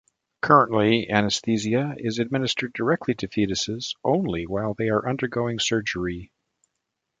Currently, 0.41 1.11
anesthesia 1.11 1.93
is 1.99 2.17
administered 2.17 2.73
directly 2.73 3.13
to 3.13 3.27
fetuses 3.27 3.93
only 4.03 4.47
while 4.47 4.73
they 4.73 4.89
are 4.89 5.07
undergoing 5.07 5.59
surgery. 5.59 6.31